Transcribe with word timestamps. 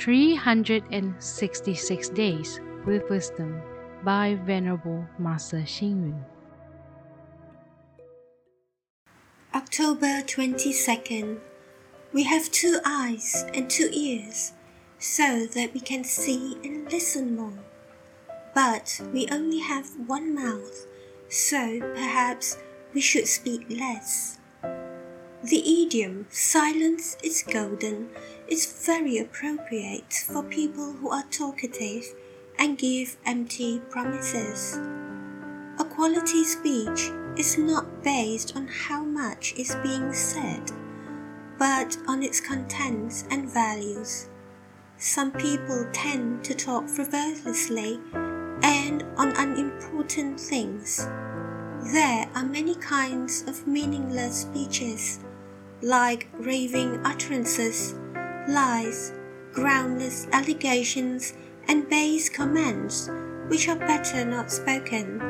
366 0.00 2.08
Days 2.08 2.58
with 2.86 3.08
Wisdom 3.10 3.60
by 4.02 4.38
Venerable 4.46 5.04
Master 5.18 5.60
Hsing 5.60 6.00
Yun. 6.00 6.24
October 9.54 10.22
22nd. 10.22 11.38
We 12.14 12.22
have 12.22 12.50
two 12.50 12.80
eyes 12.82 13.44
and 13.52 13.68
two 13.68 13.90
ears 13.92 14.54
so 14.98 15.44
that 15.44 15.74
we 15.74 15.80
can 15.80 16.04
see 16.04 16.56
and 16.64 16.90
listen 16.90 17.36
more. 17.36 17.58
But 18.54 19.02
we 19.12 19.28
only 19.30 19.58
have 19.58 19.90
one 20.06 20.34
mouth, 20.34 20.86
so 21.28 21.78
perhaps 21.78 22.56
we 22.94 23.02
should 23.02 23.28
speak 23.28 23.66
less. 23.68 24.39
The 25.42 25.84
idiom 25.84 26.26
silence 26.28 27.16
is 27.24 27.42
golden 27.42 28.10
is 28.46 28.84
very 28.84 29.16
appropriate 29.16 30.12
for 30.12 30.42
people 30.42 30.92
who 30.92 31.08
are 31.08 31.24
talkative 31.30 32.04
and 32.58 32.76
give 32.76 33.16
empty 33.24 33.80
promises. 33.88 34.78
A 35.78 35.84
quality 35.88 36.44
speech 36.44 37.10
is 37.38 37.56
not 37.56 38.02
based 38.04 38.54
on 38.54 38.68
how 38.68 39.02
much 39.02 39.54
is 39.56 39.74
being 39.82 40.12
said, 40.12 40.72
but 41.58 41.96
on 42.06 42.22
its 42.22 42.38
contents 42.38 43.24
and 43.30 43.48
values. 43.48 44.28
Some 44.98 45.32
people 45.32 45.88
tend 45.94 46.44
to 46.44 46.54
talk 46.54 46.86
frivolously 46.86 47.98
and 48.12 49.04
on 49.16 49.32
unimportant 49.38 50.38
things. 50.38 50.98
There 51.94 52.28
are 52.34 52.44
many 52.44 52.74
kinds 52.74 53.42
of 53.48 53.66
meaningless 53.66 54.42
speeches 54.42 55.18
like 55.82 56.28
raving 56.34 57.04
utterances, 57.04 57.94
lies, 58.48 59.12
groundless 59.52 60.26
allegations, 60.32 61.34
and 61.68 61.88
base 61.88 62.28
comments, 62.28 63.10
which 63.48 63.68
are 63.68 63.76
better 63.76 64.24
not 64.24 64.50
spoken. 64.50 65.20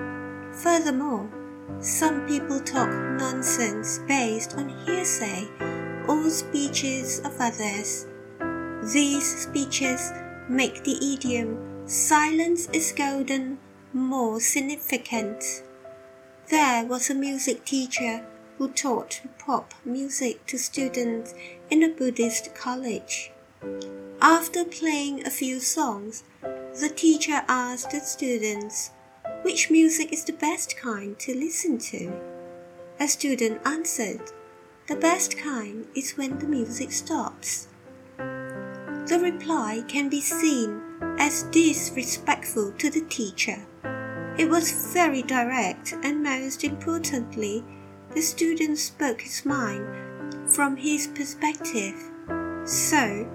Furthermore, 0.53 1.31
some 1.81 2.27
people 2.27 2.61
talk 2.61 2.91
nonsense 3.19 4.01
based 4.07 4.55
on 4.57 4.69
hearsay 4.85 5.49
or 6.09 6.29
speeches 6.29 7.21
of 7.21 7.35
others. 7.39 8.07
These 8.93 9.43
speeches 9.43 10.13
make 10.49 10.83
the 10.85 11.15
idiom 11.15 11.87
silence 11.87 12.69
is 12.73 12.93
golden 12.93 13.59
more 13.93 14.41
significant. 14.41 15.63
There 16.49 16.85
was 16.85 17.11
a 17.11 17.15
music 17.15 17.65
teacher 17.65 18.27
who 18.61 18.69
taught 18.69 19.23
pop 19.39 19.73
music 19.87 20.45
to 20.45 20.59
students 20.59 21.33
in 21.71 21.83
a 21.83 21.89
Buddhist 21.89 22.55
college. 22.55 23.33
After 24.21 24.67
playing 24.67 25.27
a 25.27 25.31
few 25.31 25.61
songs, 25.61 26.25
the 26.43 26.93
teacher 26.95 27.41
asked 27.49 27.91
the 27.91 28.01
students 28.01 28.91
which 29.41 29.71
music 29.71 30.13
is 30.13 30.25
the 30.25 30.35
best 30.35 30.77
kind 30.77 31.19
to 31.21 31.35
listen 31.35 31.79
to. 31.79 32.13
A 33.01 33.09
student 33.09 33.63
answered, 33.65 34.21
The 34.89 34.97
best 34.97 35.39
kind 35.39 35.87
is 35.95 36.19
when 36.19 36.39
the 36.39 36.47
music 36.47 36.93
stops. 36.93 37.67
The 38.19 39.19
reply 39.23 39.85
can 39.89 40.11
be 40.11 40.21
seen 40.21 40.83
as 41.19 41.45
disrespectful 41.45 42.73
to 42.73 42.91
the 42.91 43.07
teacher. 43.09 43.65
It 44.37 44.51
was 44.51 44.93
very 44.93 45.23
direct 45.23 45.95
and 46.03 46.23
most 46.23 46.63
importantly, 46.63 47.65
the 48.15 48.21
student 48.21 48.79
spoke 48.79 49.21
his 49.21 49.45
mind 49.45 49.87
from 50.51 50.77
his 50.77 51.07
perspective. 51.07 51.95
So, 52.65 53.27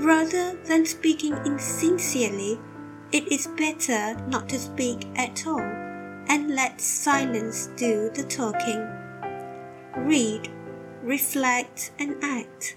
rather 0.00 0.56
than 0.64 0.84
speaking 0.84 1.34
insincerely, 1.44 2.60
it 3.10 3.32
is 3.32 3.46
better 3.46 4.14
not 4.28 4.48
to 4.50 4.58
speak 4.58 5.06
at 5.16 5.46
all 5.46 5.60
and 6.28 6.54
let 6.54 6.80
silence 6.80 7.68
do 7.76 8.10
the 8.14 8.24
talking. 8.24 8.86
Read, 9.96 10.50
reflect, 11.02 11.92
and 11.98 12.16
act. 12.22 12.76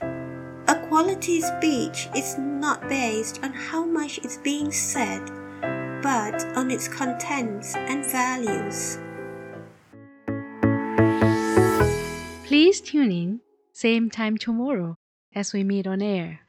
A 0.67 0.87
quality 0.87 1.41
speech 1.41 2.07
is 2.15 2.37
not 2.37 2.87
based 2.87 3.43
on 3.43 3.51
how 3.51 3.83
much 3.85 4.19
is 4.19 4.37
being 4.37 4.71
said, 4.71 5.29
but 6.01 6.45
on 6.55 6.71
its 6.71 6.87
contents 6.87 7.75
and 7.75 8.05
values. 8.05 8.97
Please 12.51 12.81
tune 12.81 13.13
in, 13.13 13.39
same 13.71 14.09
time 14.09 14.37
tomorrow 14.37 14.97
as 15.33 15.53
we 15.53 15.63
meet 15.63 15.87
on 15.87 16.01
air. 16.01 16.41